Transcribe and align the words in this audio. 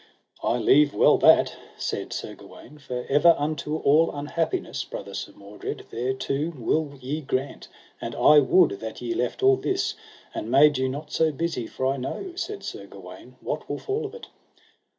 I 0.41 0.57
lieve 0.57 0.95
well 0.95 1.19
that, 1.19 1.55
said 1.77 2.11
Sir 2.11 2.33
Gawaine, 2.33 2.79
for 2.79 3.05
ever 3.07 3.35
unto 3.37 3.77
all 3.77 4.09
unhappiness, 4.11 4.83
brother 4.83 5.13
Sir 5.13 5.31
Mordred, 5.33 5.85
thereto 5.91 6.49
will 6.57 6.97
ye 6.99 7.21
grant; 7.21 7.67
and 8.01 8.15
I 8.15 8.39
would 8.39 8.79
that 8.79 8.99
ye 8.99 9.13
left 9.13 9.43
all 9.43 9.57
this, 9.57 9.93
and 10.33 10.49
made 10.49 10.79
you 10.79 10.89
not 10.89 11.11
so 11.11 11.31
busy, 11.31 11.67
for 11.67 11.85
I 11.85 11.97
know, 11.97 12.33
said 12.33 12.63
Sir 12.63 12.87
Gawaine, 12.87 13.35
what 13.41 13.69
will 13.69 13.77
fall 13.77 14.07
of 14.07 14.15
it. 14.15 14.25